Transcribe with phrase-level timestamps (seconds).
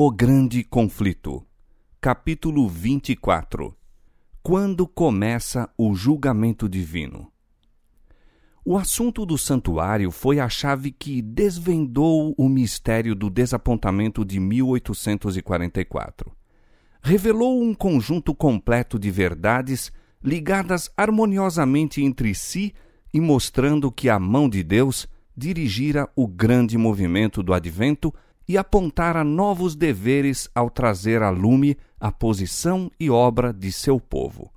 [0.00, 1.44] O Grande Conflito,
[2.00, 3.76] capítulo 24
[4.40, 7.32] Quando começa o julgamento divino?
[8.64, 16.30] O assunto do santuário foi a chave que desvendou o mistério do desapontamento de 1844.
[17.02, 19.90] Revelou um conjunto completo de verdades
[20.22, 22.72] ligadas harmoniosamente entre si
[23.12, 28.14] e mostrando que a mão de Deus dirigira o grande movimento do advento
[28.48, 34.50] e apontara novos deveres ao trazer a lume a posição e obra de seu povo.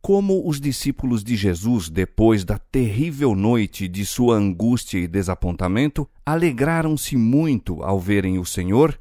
[0.00, 7.16] Como os discípulos de Jesus, depois da terrível noite de sua angústia e desapontamento, alegraram-se
[7.16, 8.98] muito ao verem o Senhor,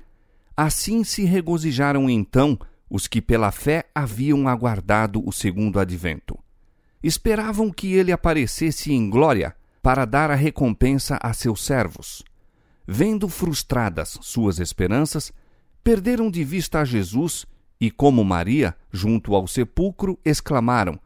[0.55, 2.57] assim se regozijaram então
[2.89, 6.39] os que pela fé haviam aguardado o segundo advento.
[7.03, 12.23] Esperavam que ele aparecesse em glória para dar a recompensa a seus servos.
[12.85, 15.31] Vendo frustradas suas esperanças,
[15.83, 17.45] perderam de vista a Jesus
[17.79, 20.99] e, como Maria, junto ao sepulcro, exclamaram: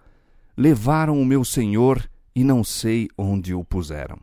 [0.55, 4.19] Levaram o meu Senhor e não sei onde o puseram.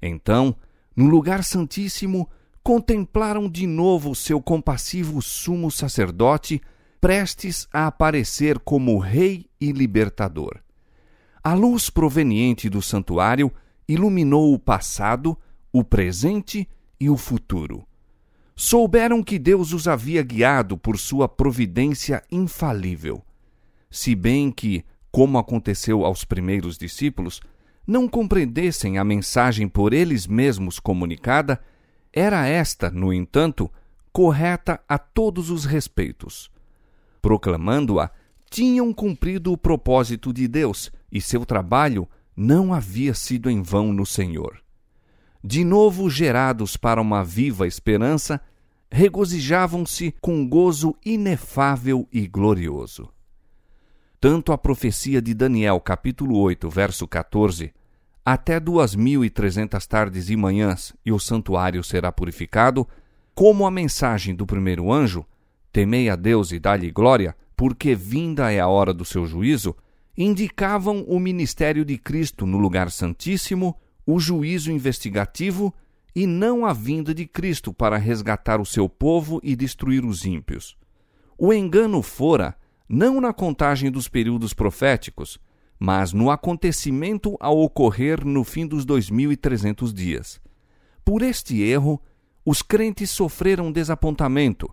[0.00, 0.56] Então,
[0.94, 2.28] no lugar santíssimo,
[2.62, 6.60] contemplaram de novo seu compassivo sumo sacerdote,
[7.00, 10.60] prestes a aparecer como Rei e Libertador.
[11.42, 13.50] A luz proveniente do santuário
[13.88, 15.36] iluminou o passado,
[15.72, 16.68] o presente
[17.00, 17.86] e o futuro.
[18.54, 23.24] Souberam que Deus os havia guiado por sua providência infalível.
[23.90, 27.40] Se bem que, como aconteceu aos primeiros discípulos,
[27.86, 31.60] não compreendessem a mensagem por eles mesmos comunicada,
[32.12, 33.70] era esta, no entanto,
[34.12, 36.50] correta a todos os respeitos.
[37.20, 38.10] Proclamando-a,
[38.50, 42.06] tinham cumprido o propósito de Deus e seu trabalho
[42.36, 44.61] não havia sido em vão no Senhor.
[45.44, 48.40] De novo gerados para uma viva esperança,
[48.88, 53.08] regozijavam-se com gozo inefável e glorioso.
[54.20, 57.74] Tanto a profecia de Daniel, capítulo 8, verso 14,
[58.24, 62.86] até duas mil e trezentas tardes e manhãs e o santuário será purificado,
[63.34, 65.26] como a mensagem do primeiro anjo,
[65.72, 69.74] temei a Deus e dá-lhe glória, porque vinda é a hora do seu juízo,
[70.16, 73.76] indicavam o ministério de Cristo no lugar santíssimo,
[74.06, 75.72] o juízo investigativo
[76.14, 80.76] e não a vinda de Cristo para resgatar o seu povo e destruir os ímpios.
[81.38, 82.54] O engano fora
[82.88, 85.38] não na contagem dos períodos proféticos,
[85.78, 90.40] mas no acontecimento a ocorrer no fim dos 2300 dias.
[91.04, 92.00] Por este erro,
[92.44, 94.70] os crentes sofreram desapontamento.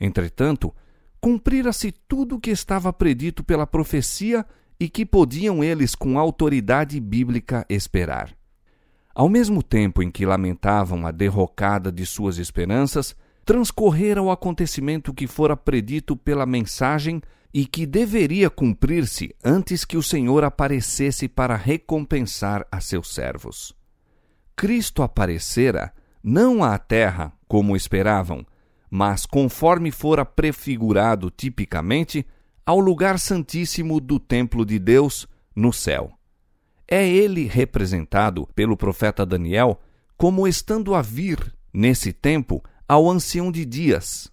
[0.00, 0.74] Entretanto,
[1.20, 4.44] cumprira-se tudo o que estava predito pela profecia
[4.78, 8.36] e que podiam eles com autoridade bíblica esperar.
[9.14, 13.14] Ao mesmo tempo em que lamentavam a derrocada de suas esperanças,
[13.44, 17.20] transcorrera o acontecimento que fora predito pela mensagem
[17.52, 23.74] e que deveria cumprir-se antes que o Senhor aparecesse para recompensar a seus servos.
[24.56, 28.46] Cristo aparecera não à terra, como esperavam,
[28.88, 32.26] mas conforme fora prefigurado tipicamente
[32.64, 36.12] ao lugar santíssimo do templo de Deus no céu.
[36.94, 39.80] É ele representado pelo profeta Daniel
[40.14, 41.38] como estando a vir,
[41.72, 44.30] nesse tempo, ao ancião de dias.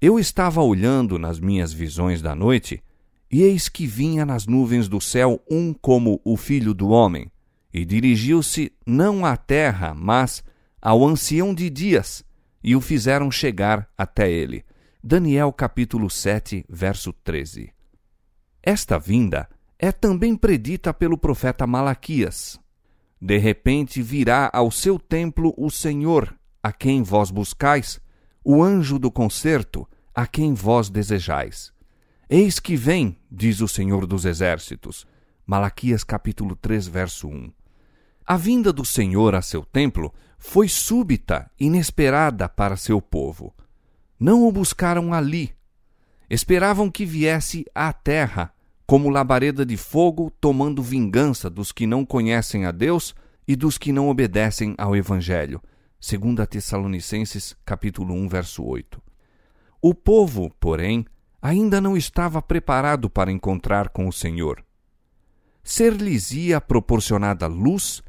[0.00, 2.80] Eu estava olhando nas minhas visões da noite,
[3.28, 7.28] e eis que vinha nas nuvens do céu um como o filho do homem,
[7.74, 10.44] e dirigiu-se não à terra, mas
[10.80, 12.24] ao ancião de dias,
[12.62, 14.64] e o fizeram chegar até ele.
[15.02, 17.72] Daniel capítulo 7, verso 13.
[18.62, 19.48] Esta vinda
[19.80, 22.60] é também predita pelo profeta Malaquias.
[23.20, 28.00] De repente virá ao seu templo o Senhor, a quem vós buscais,
[28.44, 31.72] o anjo do concerto, a quem vós desejais.
[32.28, 35.06] Eis que vem, diz o Senhor dos Exércitos.
[35.46, 37.52] Malaquias capítulo 3, verso 1.
[38.26, 43.54] A vinda do Senhor a seu templo foi súbita, inesperada para seu povo
[44.20, 45.54] não o buscaram ali.
[46.28, 48.52] Esperavam que viesse à terra,
[48.90, 53.14] como labareda de fogo, tomando vingança dos que não conhecem a Deus
[53.46, 55.62] e dos que não obedecem ao Evangelho.
[56.00, 59.00] 2 Tessalonicenses, capítulo 1, verso 8.
[59.80, 61.06] O povo, porém,
[61.40, 64.60] ainda não estava preparado para encontrar com o Senhor.
[65.62, 68.02] Ser-lhes-ia proporcionada luz,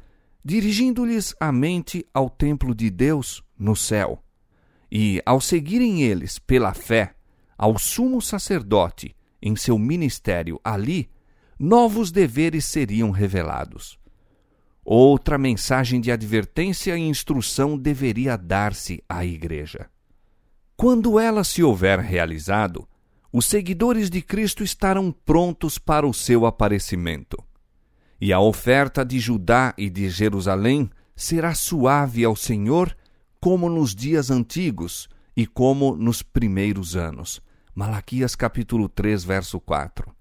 [0.44, 4.20] dirigindo-lhes a mente ao templo de Deus no céu.
[4.90, 7.14] E, ao seguirem eles pela fé
[7.56, 11.10] ao sumo sacerdote em seu ministério ali,
[11.58, 13.98] novos deveres seriam revelados.
[14.84, 19.88] Outra mensagem de advertência e instrução deveria dar-se à Igreja.
[20.76, 22.88] Quando ela se houver realizado,
[23.32, 27.42] os seguidores de Cristo estarão prontos para o seu aparecimento.
[28.20, 32.96] E a oferta de Judá e de Jerusalém será suave ao Senhor,
[33.40, 37.40] como nos dias antigos e como nos primeiros anos.
[37.74, 40.14] Malaquias capítulo 3, verso 4.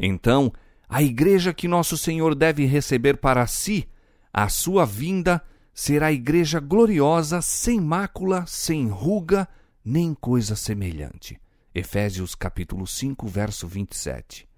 [0.00, 0.52] Então,
[0.88, 3.88] a igreja que nosso Senhor deve receber para si,
[4.32, 5.42] a sua vinda,
[5.72, 9.48] será igreja gloriosa, sem mácula, sem ruga,
[9.84, 11.40] nem coisa semelhante.
[11.72, 14.48] Efésios capítulo 5, verso 27.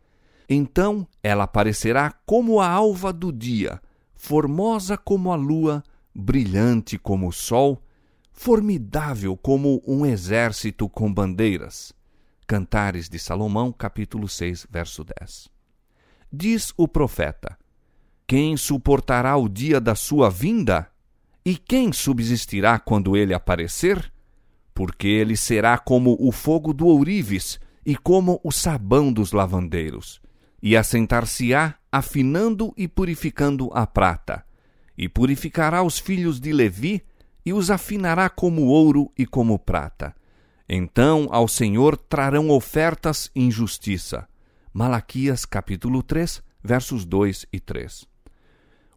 [0.48, 3.80] Então ela aparecerá como a alva do dia,
[4.14, 5.82] formosa como a lua,
[6.14, 7.82] brilhante como o sol,
[8.32, 11.92] formidável como um exército com bandeiras.
[12.50, 15.48] Cantares de Salomão, capítulo 6, verso 10.
[16.32, 17.56] Diz o profeta:
[18.26, 20.90] Quem suportará o dia da sua vinda?
[21.44, 24.12] E quem subsistirá quando ele aparecer?
[24.74, 30.20] Porque ele será como o fogo do ourives e como o sabão dos lavandeiros
[30.60, 34.44] e assentar-se-á, afinando e purificando a prata,
[34.98, 37.00] e purificará os filhos de Levi,
[37.46, 40.16] e os afinará como ouro e como prata.
[40.72, 44.28] Então ao Senhor trarão ofertas em justiça.
[44.72, 48.06] Malaquias capítulo 3, versos 2 e 3.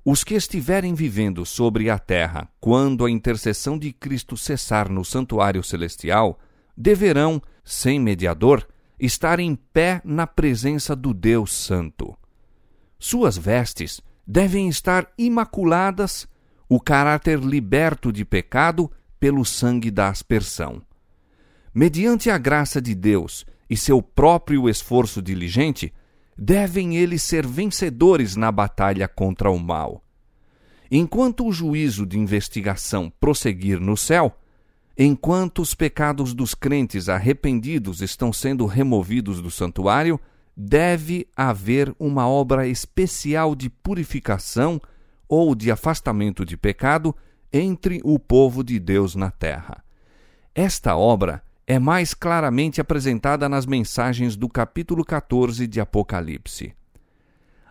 [0.05, 5.63] Os que estiverem vivendo sobre a terra, quando a intercessão de Cristo cessar no santuário
[5.63, 6.37] celestial,
[6.77, 8.67] deverão, sem mediador,
[8.99, 12.15] estar em pé na presença do Deus Santo.
[12.99, 16.27] Suas vestes devem estar imaculadas,
[16.69, 20.79] o caráter liberto de pecado pelo sangue da aspersão.
[21.73, 25.93] Mediante a graça de Deus e seu próprio esforço diligente,
[26.37, 30.03] devem eles ser vencedores na batalha contra o mal.
[30.91, 34.37] Enquanto o juízo de investigação prosseguir no céu,
[34.97, 40.19] Enquanto os pecados dos crentes arrependidos estão sendo removidos do santuário,
[40.55, 44.79] deve haver uma obra especial de purificação
[45.27, 47.15] ou de afastamento de pecado
[47.51, 49.83] entre o povo de Deus na terra.
[50.53, 56.73] Esta obra é mais claramente apresentada nas mensagens do capítulo 14 de Apocalipse.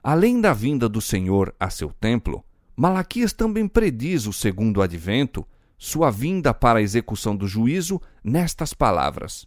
[0.03, 2.43] Além da vinda do Senhor a seu templo,
[2.75, 5.47] Malaquias também prediz o segundo advento
[5.77, 9.47] sua vinda para a execução do juízo nestas palavras: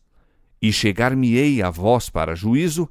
[0.61, 2.89] E chegar-me-ei a vós para juízo,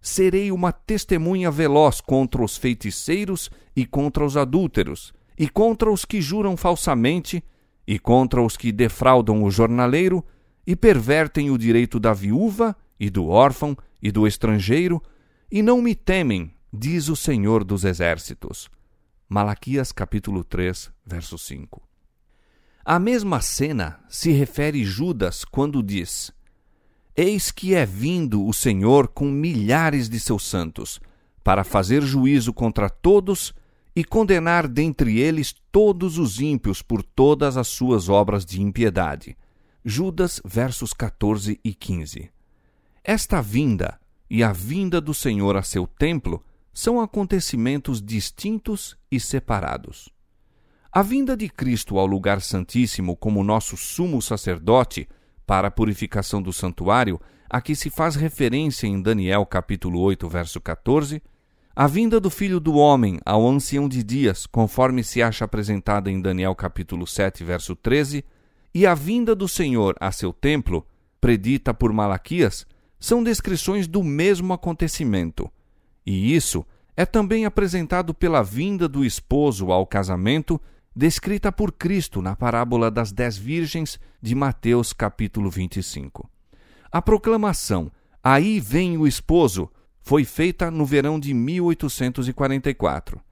[0.00, 6.20] serei uma testemunha veloz contra os feiticeiros e contra os adúlteros, e contra os que
[6.20, 7.44] juram falsamente,
[7.86, 10.24] e contra os que defraudam o jornaleiro,
[10.66, 15.02] e pervertem o direito da viúva, e do órfão, e do estrangeiro,
[15.50, 18.68] e não me temem, diz o Senhor dos Exércitos.
[19.28, 21.82] Malaquias capítulo 3, verso 5.
[22.84, 26.32] A mesma cena se refere Judas quando diz:
[27.16, 31.00] Eis que é vindo o Senhor com milhares de seus santos,
[31.42, 33.54] para fazer juízo contra todos
[33.94, 39.36] e condenar dentre eles todos os ímpios por todas as suas obras de impiedade.
[39.88, 42.28] Judas, versos 14 e 15.
[43.04, 46.44] Esta vinda e a vinda do Senhor a seu templo
[46.74, 50.08] são acontecimentos distintos e separados.
[50.90, 55.08] A vinda de Cristo ao lugar santíssimo como nosso sumo sacerdote
[55.46, 60.60] para a purificação do santuário, a que se faz referência em Daniel capítulo 8, verso
[60.60, 61.22] 14,
[61.76, 66.20] a vinda do Filho do Homem ao ancião de dias, conforme se acha apresentada em
[66.20, 68.24] Daniel capítulo 7, verso 13,
[68.76, 70.86] e a vinda do Senhor a seu templo,
[71.18, 72.66] predita por Malaquias,
[73.00, 75.50] são descrições do mesmo acontecimento.
[76.04, 76.62] E isso
[76.94, 80.60] é também apresentado pela vinda do esposo ao casamento
[80.94, 86.28] descrita por Cristo na parábola das dez virgens de Mateus capítulo 25.
[86.92, 87.90] A proclamação
[88.22, 89.70] Aí vem o esposo
[90.02, 93.22] foi feita no verão de 1844.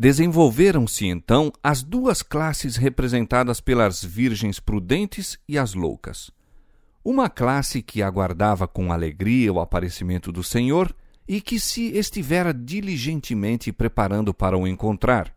[0.00, 6.30] Desenvolveram-se então as duas classes representadas pelas virgens prudentes e as loucas.
[7.04, 10.96] Uma classe que aguardava com alegria o aparecimento do Senhor
[11.28, 15.36] e que se estivera diligentemente preparando para o encontrar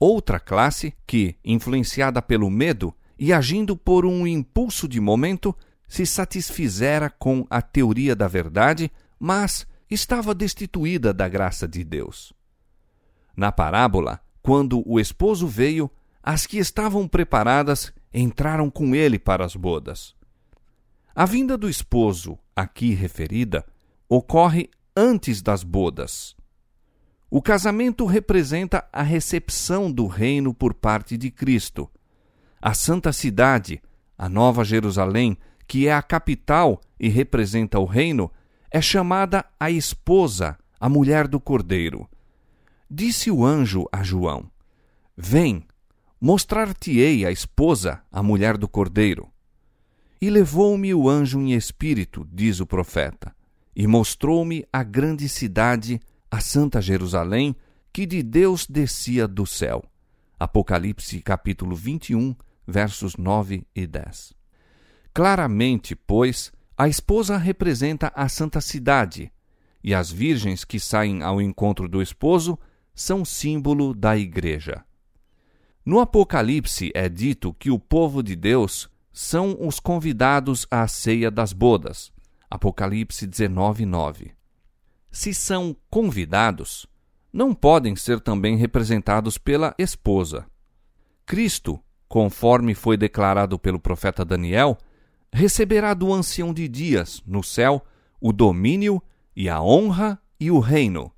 [0.00, 5.54] outra classe que, influenciada pelo medo e agindo por um impulso de momento,
[5.86, 12.32] se satisfizera com a teoria da verdade, mas estava destituída da graça de Deus.
[13.36, 15.90] Na parábola, quando o esposo veio,
[16.22, 20.14] as que estavam preparadas entraram com ele para as bodas.
[21.14, 23.64] A vinda do esposo, aqui referida,
[24.08, 26.36] ocorre antes das bodas.
[27.30, 31.90] O casamento representa a recepção do reino por parte de Cristo.
[32.60, 33.80] A santa cidade,
[34.18, 35.36] a Nova Jerusalém,
[35.66, 38.30] que é a capital e representa o reino,
[38.70, 42.08] é chamada a esposa, a mulher do cordeiro.
[42.94, 44.50] Disse o anjo a João:
[45.16, 45.66] Vem,
[46.20, 49.30] mostrar-te-ei a esposa, a mulher do cordeiro.
[50.20, 53.34] E levou-me o anjo em espírito, diz o profeta,
[53.74, 55.98] e mostrou-me a grande cidade,
[56.30, 57.56] a santa Jerusalém,
[57.90, 59.82] que de Deus descia do céu.
[60.38, 64.34] Apocalipse capítulo 21, versos 9 e 10.
[65.14, 69.32] Claramente, pois, a esposa representa a santa cidade,
[69.82, 72.58] e as virgens que saem ao encontro do esposo
[72.94, 74.84] são símbolo da igreja.
[75.84, 81.52] No Apocalipse é dito que o povo de Deus são os convidados à ceia das
[81.52, 82.12] bodas.
[82.48, 84.32] Apocalipse 19, 9.
[85.10, 86.86] Se são convidados,
[87.32, 90.46] não podem ser também representados pela esposa.
[91.26, 94.76] Cristo, conforme foi declarado pelo profeta Daniel,
[95.32, 97.84] receberá do ancião de dias, no céu,
[98.20, 99.02] o domínio
[99.34, 101.10] e a honra e o reino.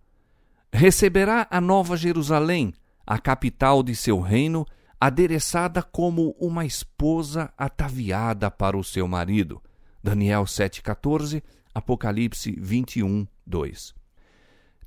[0.77, 2.75] Receberá a nova Jerusalém,
[3.07, 4.67] a capital de seu reino,
[5.01, 9.63] adereçada como uma esposa ataviada para o seu marido.
[10.03, 13.95] Daniel 7,14, Apocalipse 21, 2.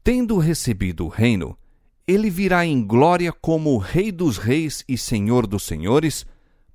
[0.03, 1.58] Tendo recebido o reino,
[2.06, 6.25] ele virá em glória como Rei dos Reis e Senhor dos Senhores,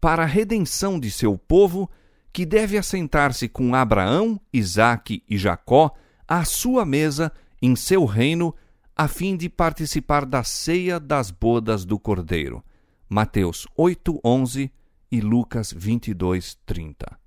[0.01, 1.91] para a redenção de seu povo,
[2.33, 5.93] que deve assentar-se com Abraão, Isaque e Jacó
[6.27, 8.55] à sua mesa em seu reino,
[8.97, 12.63] a fim de participar da ceia das bodas do Cordeiro.
[13.09, 14.73] Mateus 8, 11
[15.11, 17.19] e Lucas 22, 30.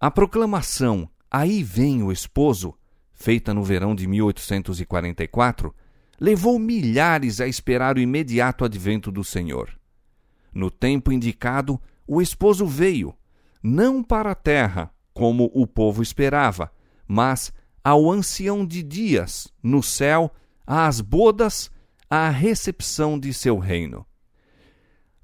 [0.00, 2.76] A proclamação Aí vem o esposo
[3.12, 5.74] feita no verão de 1844,
[6.20, 9.76] levou milhares a esperar o imediato advento do Senhor.
[10.54, 13.12] No tempo indicado, o esposo veio,
[13.60, 16.70] não para a terra, como o povo esperava,
[17.04, 20.30] mas ao ancião de dias, no céu,
[20.66, 21.70] às bodas,
[22.08, 24.06] à recepção de seu reino.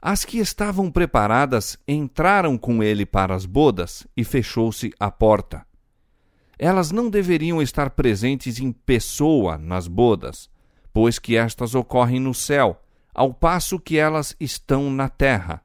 [0.01, 5.67] As que estavam preparadas entraram com ele para as bodas e fechou-se a porta
[6.63, 10.51] elas não deveriam estar presentes em pessoa nas bodas,
[10.93, 12.79] pois que estas ocorrem no céu,
[13.15, 15.63] ao passo que elas estão na terra.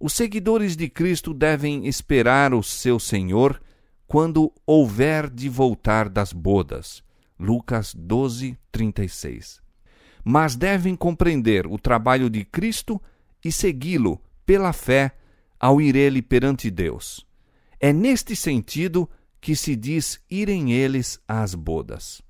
[0.00, 3.60] Os seguidores de Cristo devem esperar o seu Senhor
[4.06, 7.02] quando houver de voltar das bodas.
[7.38, 9.60] Lucas 12, 36.
[10.24, 13.00] Mas devem compreender o trabalho de Cristo
[13.44, 15.16] e segui-lo pela fé
[15.58, 17.26] ao ir ele perante Deus.
[17.80, 19.08] É neste sentido
[19.40, 22.20] que se diz irem eles às bodas.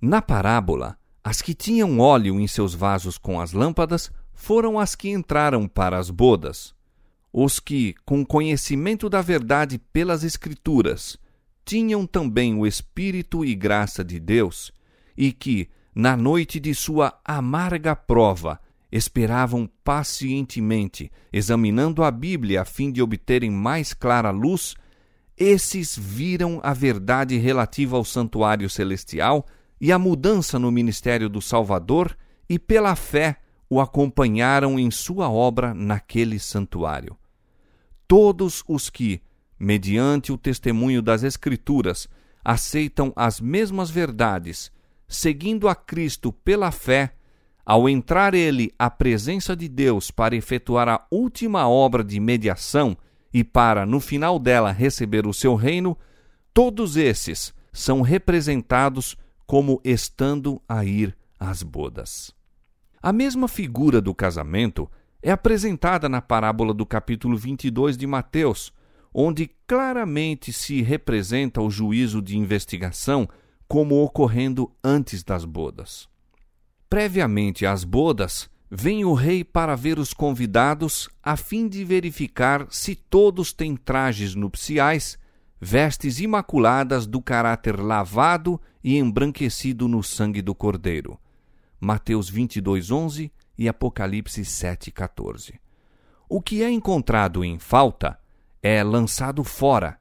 [0.00, 5.10] Na parábola, as que tinham óleo em seus vasos com as lâmpadas foram as que
[5.10, 6.74] entraram para as bodas.
[7.32, 11.18] Os que, com conhecimento da verdade pelas Escrituras,
[11.64, 14.72] tinham também o Espírito e graça de Deus,
[15.16, 22.92] e que, na noite de sua amarga prova, esperavam pacientemente, examinando a Bíblia a fim
[22.92, 24.74] de obterem mais clara luz
[25.36, 29.44] esses viram a verdade relativa ao santuário celestial
[29.80, 32.16] e a mudança no ministério do Salvador
[32.48, 37.16] e, pela fé, o acompanharam em sua obra naquele santuário.
[38.06, 39.20] Todos os que,
[39.58, 42.08] mediante o testemunho das Escrituras,
[42.44, 44.70] aceitam as mesmas verdades,
[45.08, 47.14] seguindo a Cristo pela fé,
[47.64, 52.96] ao entrar ele à presença de Deus para efetuar a última obra de mediação,
[53.32, 55.98] e para, no final dela, receber o seu reino,
[56.52, 62.32] todos esses são representados como estando a ir às bodas.
[63.02, 64.88] A mesma figura do casamento
[65.22, 68.72] é apresentada na parábola do capítulo 22 de Mateus,
[69.14, 73.28] onde claramente se representa o juízo de investigação
[73.68, 76.08] como ocorrendo antes das bodas.
[76.90, 82.96] Previamente às bodas, Vem o rei para ver os convidados, a fim de verificar se
[82.96, 85.16] todos têm trajes nupciais,
[85.60, 91.16] vestes imaculadas do caráter lavado e embranquecido no sangue do Cordeiro.
[91.78, 95.60] Mateus 22:11 e Apocalipse 7:14.
[96.28, 98.18] O que é encontrado em falta
[98.64, 99.98] é lançado fora,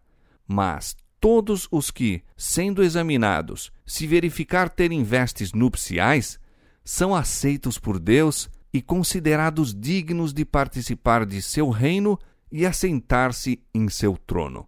[0.48, 6.39] mas todos os que, sendo examinados, se verificar terem vestes nupciais,
[6.82, 12.17] são aceitos por Deus e considerados dignos de participar de seu reino
[12.50, 14.65] e assentar-se em seu trono.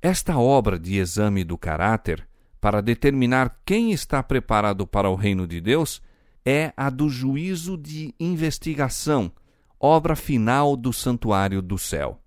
[0.00, 2.26] Esta obra de exame do caráter,
[2.60, 6.02] para determinar quem está preparado para o reino de Deus,
[6.44, 9.30] é a do juízo de investigação,
[9.78, 12.21] obra final do santuário do céu.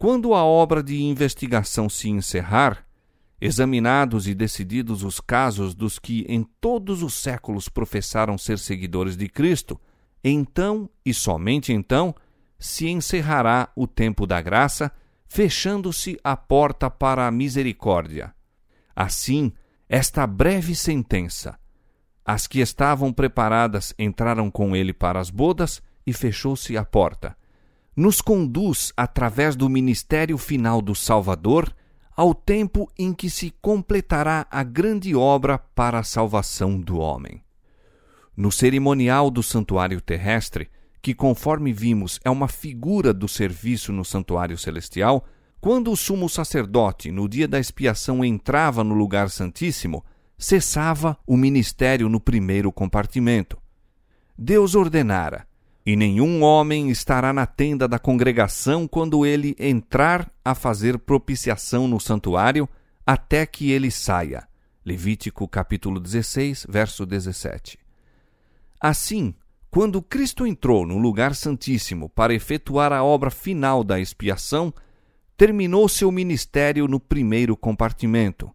[0.00, 2.86] Quando a obra de investigação se encerrar,
[3.38, 9.28] examinados e decididos os casos dos que em todos os séculos professaram ser seguidores de
[9.28, 9.78] Cristo,
[10.24, 12.14] então e somente então
[12.58, 14.90] se encerrará o tempo da graça,
[15.28, 18.34] fechando-se a porta para a misericórdia.
[18.96, 19.52] Assim,
[19.86, 21.60] esta breve sentença:
[22.24, 27.36] as que estavam preparadas entraram com ele para as bodas e fechou-se a porta.
[28.00, 31.70] Nos conduz através do ministério final do Salvador
[32.16, 37.44] ao tempo em que se completará a grande obra para a salvação do homem.
[38.34, 40.70] No cerimonial do santuário terrestre,
[41.02, 45.26] que conforme vimos é uma figura do serviço no santuário celestial,
[45.60, 50.02] quando o sumo sacerdote, no dia da expiação, entrava no lugar santíssimo,
[50.38, 53.58] cessava o ministério no primeiro compartimento.
[54.38, 55.49] Deus ordenara:
[55.84, 61.98] e nenhum homem estará na tenda da congregação quando ele entrar a fazer propiciação no
[61.98, 62.68] santuário,
[63.06, 64.46] até que ele saia.
[64.84, 67.78] Levítico capítulo 16, verso 17.
[68.80, 69.34] Assim,
[69.70, 74.72] quando Cristo entrou no lugar santíssimo para efetuar a obra final da expiação,
[75.36, 78.50] terminou seu ministério no primeiro compartimento.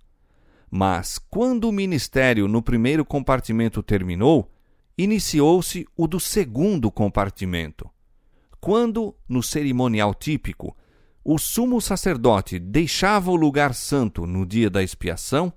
[0.69, 4.51] Mas, quando o ministério no primeiro compartimento terminou,
[4.97, 7.89] iniciou-se o do segundo compartimento.
[8.59, 10.75] Quando, no cerimonial típico,
[11.23, 15.51] o sumo sacerdote deixava o lugar santo no dia da expiação,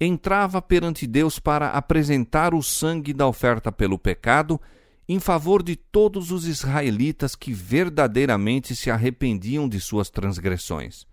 [0.00, 4.60] entrava perante Deus para apresentar o sangue da oferta pelo pecado
[5.08, 11.06] em favor de todos os israelitas que verdadeiramente se arrependiam de suas transgressões.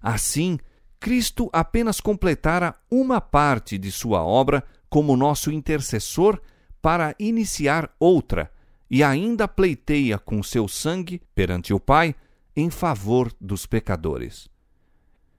[0.00, 0.58] Assim,
[0.98, 6.40] Cristo apenas completara uma parte de sua obra como nosso intercessor
[6.82, 8.50] para iniciar outra,
[8.90, 12.14] e ainda pleiteia com seu sangue perante o Pai
[12.54, 14.50] em favor dos pecadores.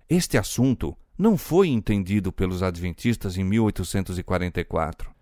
[0.09, 5.13] Este assunto não foi entendido pelos adventistas em 1844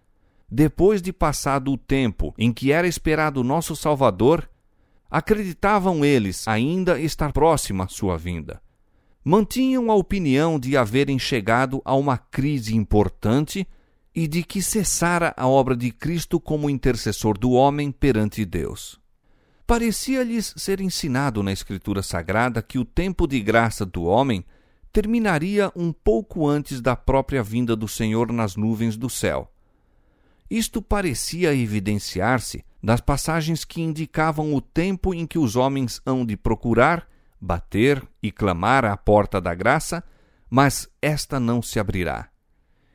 [0.52, 4.50] depois de passado o tempo em que era esperado nosso Salvador,
[5.10, 8.62] acreditavam eles ainda estar próxima sua vinda.
[9.24, 13.66] Mantinham a opinião de haverem chegado a uma crise importante
[14.14, 19.00] e de que cessara a obra de Cristo como intercessor do homem perante Deus.
[19.66, 24.44] Parecia-lhes ser ensinado na Escritura Sagrada que o tempo de graça do homem
[24.92, 29.50] terminaria um pouco antes da própria vinda do Senhor nas nuvens do céu.
[30.50, 36.36] Isto parecia evidenciar-se das passagens que indicavam o tempo em que os homens hão de
[36.36, 37.08] procurar,
[37.40, 40.04] bater e clamar à porta da graça,
[40.50, 42.31] mas esta não se abrirá.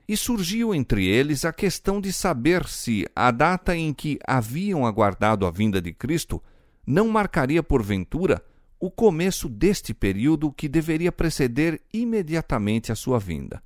[0.09, 5.45] E surgiu entre eles a questão de saber se a data em que haviam aguardado
[5.45, 6.41] a vinda de Cristo
[6.87, 8.43] não marcaria porventura
[8.79, 13.63] o começo deste período que deveria preceder imediatamente a sua vinda.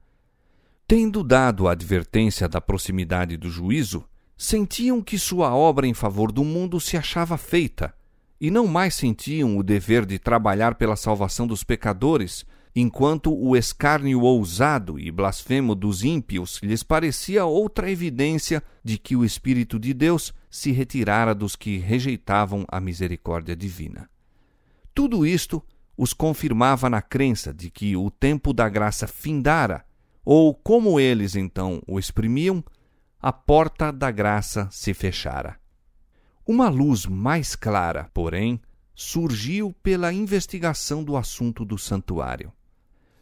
[0.86, 4.04] Tendo dado a advertência da proximidade do juízo,
[4.36, 7.94] sentiam que sua obra em favor do mundo se achava feita,
[8.40, 14.22] e não mais sentiam o dever de trabalhar pela salvação dos pecadores, enquanto o escárnio
[14.22, 20.32] ousado e blasfemo dos ímpios lhes parecia outra evidência de que o Espírito de Deus
[20.48, 24.08] se retirara dos que rejeitavam a misericórdia divina.
[24.94, 25.62] Tudo isto
[25.96, 29.84] os confirmava na crença de que o tempo da graça findara
[30.24, 32.62] ou como eles então o exprimiam,
[33.20, 35.58] a porta da graça se fechara.
[36.46, 38.60] Uma luz mais clara, porém,
[38.94, 42.52] surgiu pela investigação do assunto do santuário.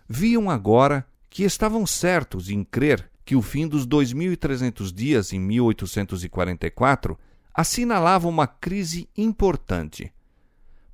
[0.08, 7.18] Viam agora que estavam certos em crer que o fim dos 2.300 dias em 1844
[7.52, 10.10] assinalava uma crise importante.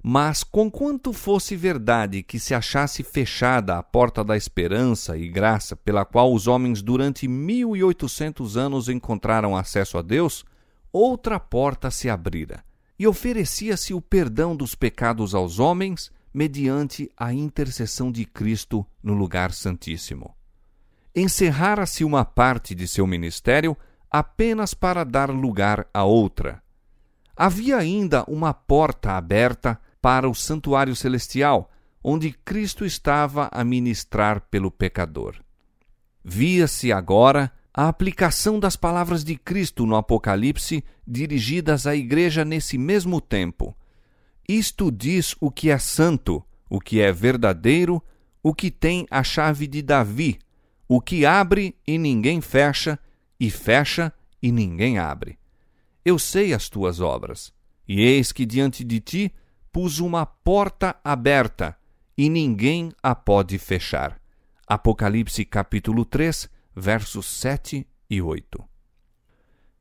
[0.02, 6.04] Mas, conquanto fosse verdade que se achasse fechada a porta da esperança e graça pela
[6.04, 10.44] qual os homens durante mil e oitocentos anos encontraram acesso a Deus,
[10.92, 12.64] outra porta se abrira,
[12.98, 19.52] e oferecia-se o perdão dos pecados aos homens mediante a intercessão de Cristo no lugar
[19.52, 20.34] santíssimo.
[21.14, 23.76] Encerrara-se uma parte de seu ministério
[24.10, 26.60] apenas para dar lugar a outra.
[27.36, 31.70] Havia ainda uma porta aberta para o santuário celestial,
[32.02, 35.36] onde Cristo estava a ministrar pelo pecador.
[36.22, 43.20] Via-se agora a aplicação das palavras de Cristo no Apocalipse dirigidas à igreja nesse mesmo
[43.20, 43.76] tempo.
[44.48, 48.02] Isto diz o que é santo, o que é verdadeiro,
[48.42, 50.38] o que tem a chave de Davi,
[50.86, 52.98] o que abre e ninguém fecha,
[53.40, 55.38] e fecha e ninguém abre.
[56.04, 57.52] Eu sei as tuas obras,
[57.88, 59.34] e eis que diante de ti
[59.72, 61.76] pus uma porta aberta,
[62.16, 64.20] e ninguém a pode fechar.
[64.66, 68.62] Apocalipse capítulo 3, versos 7 e 8.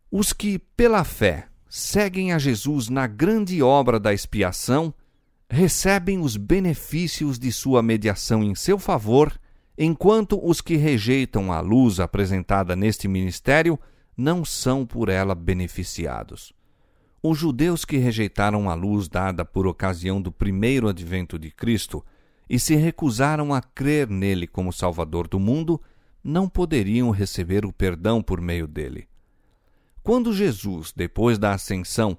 [0.10, 4.94] Os que, pela fé, seguem a Jesus na grande obra da expiação,
[5.50, 9.34] recebem os benefícios de sua mediação em seu favor,
[9.76, 13.80] enquanto os que rejeitam a luz apresentada neste ministério
[14.16, 16.54] não são por ela beneficiados.
[17.24, 22.06] Os judeus que rejeitaram a luz dada por ocasião do primeiro advento de Cristo
[22.48, 25.82] e se recusaram a crer nele como Salvador do mundo,
[26.24, 29.08] não poderiam receber o perdão por meio dele.
[30.04, 32.18] Quando Jesus, depois da ascensão,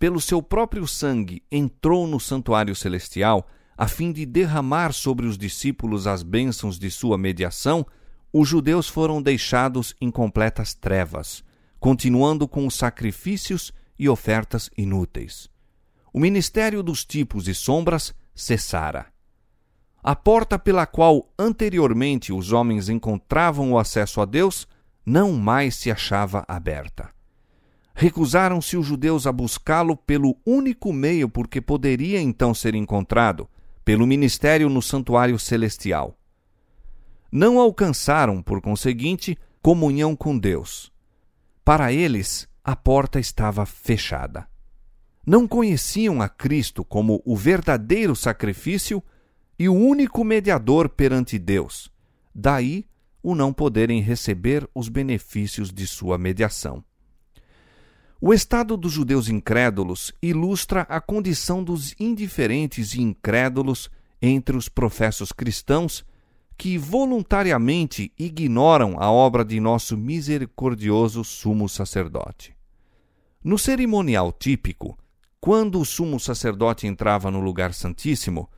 [0.00, 6.08] pelo seu próprio sangue entrou no santuário celestial, a fim de derramar sobre os discípulos
[6.08, 7.86] as bênçãos de sua mediação,
[8.32, 11.44] os judeus foram deixados em completas trevas,
[11.78, 15.48] continuando com os sacrifícios e ofertas inúteis.
[16.12, 19.06] O ministério dos tipos e sombras cessara.
[20.02, 24.66] A porta pela qual anteriormente os homens encontravam o acesso a Deus
[25.06, 27.10] não mais se achava aberta.
[27.94, 33.48] Recusaram-se os judeus a buscá-lo pelo único meio por que poderia então ser encontrado,
[33.84, 36.16] pelo ministério no santuário celestial.
[37.30, 40.92] Não alcançaram, por conseguinte, comunhão com Deus.
[41.64, 44.48] Para eles, a porta estava fechada.
[45.26, 49.02] Não conheciam a Cristo como o verdadeiro sacrifício
[49.58, 51.92] e o único mediador perante Deus.
[52.34, 52.86] Daí
[53.22, 56.82] o não poderem receber os benefícios de sua mediação.
[58.22, 65.32] O estado dos judeus incrédulos ilustra a condição dos indiferentes e incrédulos entre os professos
[65.32, 66.04] cristãos
[66.58, 72.54] que voluntariamente ignoram a obra de nosso misericordioso sumo sacerdote.
[73.42, 74.98] No cerimonial típico,
[75.40, 78.50] quando o sumo sacerdote entrava no lugar santíssimo,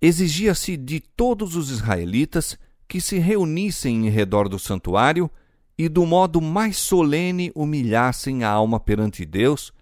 [0.00, 5.28] exigia-se de todos os israelitas que se reunissem em redor do santuário
[5.78, 9.72] e do modo mais solene humilhassem a alma perante Deus,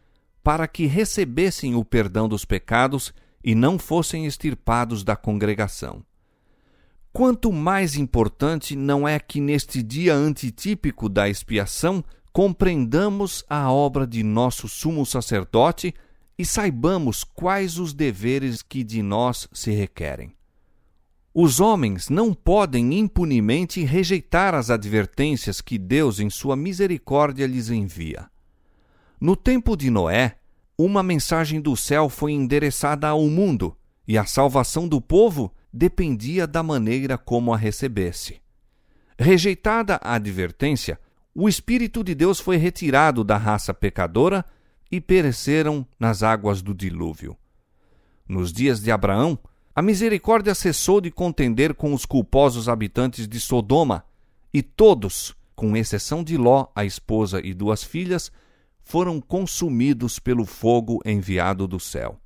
[0.45, 6.05] para que recebessem o perdão dos pecados e não fossem extirpados da congregação.
[7.13, 14.23] Quanto mais importante não é que neste dia antitípico da expiação compreendamos a obra de
[14.23, 15.95] nosso sumo sacerdote
[16.39, 20.36] e saibamos quais os deveres que de nós se requerem.
[21.39, 28.31] Os homens não podem impunemente rejeitar as advertências que Deus, em sua misericórdia, lhes envia.
[29.21, 30.39] No tempo de Noé,
[30.79, 33.77] uma mensagem do céu foi endereçada ao mundo,
[34.09, 38.41] e a salvação do povo dependia da maneira como a recebesse.
[39.19, 40.99] Rejeitada a advertência,
[41.35, 44.43] o Espírito de Deus foi retirado da raça pecadora
[44.91, 47.37] e pereceram nas águas do dilúvio.
[48.27, 49.39] Nos dias de Abraão,
[49.77, 54.07] a misericórdia cessou de contender com os culposos habitantes de Sodoma,
[54.51, 58.33] e todos, com exceção de Ló, a esposa e duas filhas,
[58.83, 62.19] foram consumidos pelo fogo enviado do céu.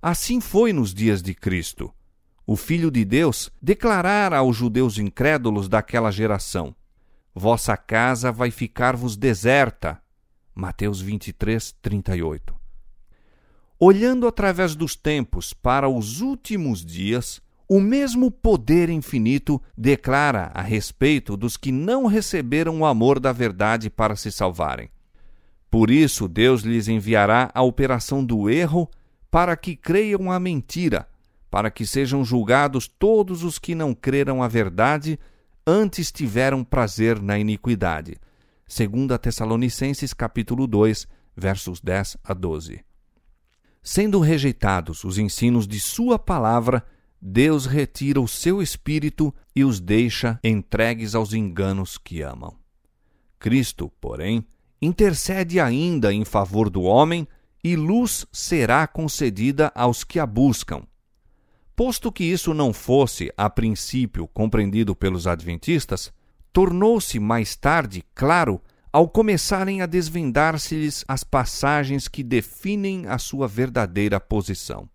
[0.00, 1.92] Assim foi nos dias de Cristo.
[2.46, 6.74] O Filho de Deus declarara aos judeus incrédulos daquela geração:
[7.34, 10.00] Vossa casa vai ficar-vos deserta.
[10.54, 12.59] Mateus 23, 38
[13.82, 21.34] olhando através dos tempos para os últimos dias, o mesmo poder infinito declara a respeito
[21.34, 24.90] dos que não receberam o amor da verdade para se salvarem.
[25.70, 28.90] Por isso, Deus lhes enviará a operação do erro
[29.30, 31.08] para que creiam a mentira,
[31.48, 35.18] para que sejam julgados todos os que não creram a verdade,
[35.66, 38.18] antes tiveram prazer na iniquidade.
[38.66, 42.89] 2 Tessalonicenses capítulo 2, versos 10 a 12.
[43.82, 46.84] Sendo rejeitados os ensinos de Sua palavra,
[47.20, 52.56] Deus retira o seu espírito e os deixa entregues aos enganos que amam.
[53.38, 54.46] Cristo, porém,
[54.80, 57.26] intercede ainda em favor do homem
[57.62, 60.82] e luz será concedida aos que a buscam.
[61.76, 66.12] Posto que isso não fosse, a princípio, compreendido pelos adventistas,
[66.52, 68.60] tornou-se mais tarde claro
[68.92, 74.88] ao começarem a desvendar-se-lhes as passagens que definem a sua verdadeira posição.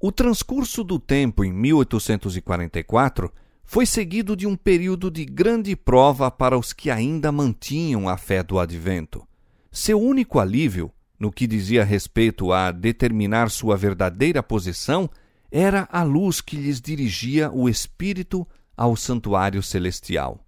[0.00, 3.32] O transcurso do tempo em 1844
[3.64, 8.42] foi seguido de um período de grande prova para os que ainda mantinham a fé
[8.42, 9.26] do advento.
[9.72, 15.10] Seu único alívio, no que dizia respeito a determinar sua verdadeira posição,
[15.50, 20.46] era a luz que lhes dirigia o espírito ao santuário celestial.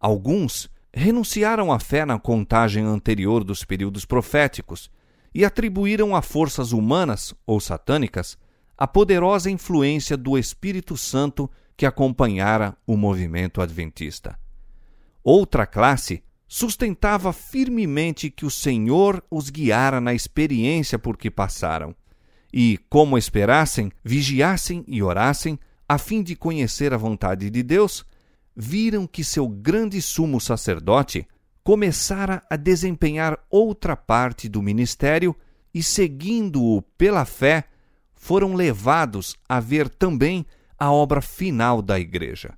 [0.00, 4.90] Alguns renunciaram à fé na contagem anterior dos períodos proféticos
[5.34, 8.38] e atribuíram a forças humanas ou satânicas
[8.78, 14.38] a poderosa influência do Espírito Santo que acompanhara o movimento adventista.
[15.22, 21.94] Outra classe sustentava firmemente que o Senhor os guiara na experiência por que passaram,
[22.52, 28.06] e, como esperassem, vigiassem e orassem, a fim de conhecer a vontade de Deus,
[28.54, 31.26] viram que seu grande sumo sacerdote
[31.62, 35.34] começara a desempenhar outra parte do ministério
[35.72, 37.64] e, seguindo-o pela fé,
[38.14, 40.46] foram levados a ver também
[40.78, 42.54] a obra final da Igreja.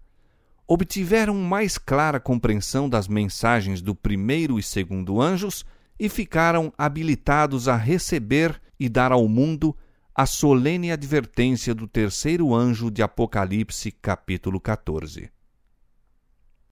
[0.66, 5.64] Obtiveram mais clara compreensão das mensagens do primeiro e segundo anjos
[5.98, 9.74] e ficaram habilitados a receber e dar ao mundo
[10.14, 15.35] a solene advertência do terceiro anjo de Apocalipse, capítulo 14.